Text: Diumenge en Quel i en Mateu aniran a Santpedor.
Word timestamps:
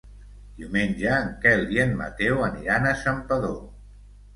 Diumenge 0.61 1.11
en 1.19 1.29
Quel 1.45 1.63
i 1.77 1.85
en 1.85 1.95
Mateu 2.03 2.45
aniran 2.51 2.93
a 2.97 2.99
Santpedor. 3.07 3.61